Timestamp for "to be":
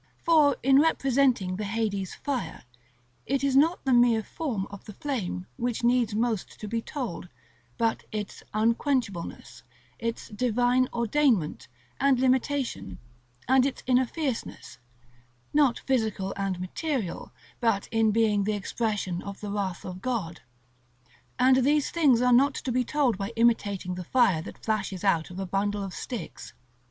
6.59-6.81, 22.55-22.83